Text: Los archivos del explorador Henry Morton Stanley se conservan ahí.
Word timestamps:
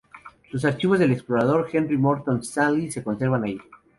Los 0.49 0.65
archivos 0.65 0.97
del 0.97 1.11
explorador 1.11 1.67
Henry 1.71 1.95
Morton 1.95 2.39
Stanley 2.39 2.89
se 2.89 3.03
conservan 3.03 3.43
ahí. 3.43 3.59